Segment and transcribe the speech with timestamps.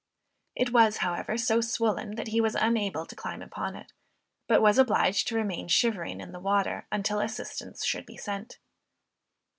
[0.55, 3.93] It was, however, so swollen, that he was unable to climb upon it,
[4.47, 8.57] but was obliged to remain shivering in the water until assistance should be sent.